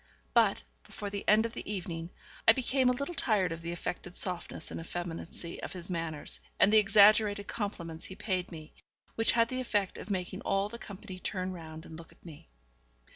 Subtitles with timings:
[0.33, 2.09] But, before the end of the evening,
[2.47, 6.73] I became a little tired of the affected softness and effeminacy of his manners, and
[6.73, 8.73] the exaggerated compliments he paid me,
[9.13, 12.49] which had the effect of making all the company turn round and look at me.